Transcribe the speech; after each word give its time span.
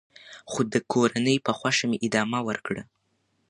خو 0.51 0.59
د 0.73 0.75
کورنۍ 0.91 1.37
په 1.45 1.51
خوښه 1.57 1.85
مې 1.89 1.97
ادامه 2.07 2.39
ورکړه. 2.47 2.83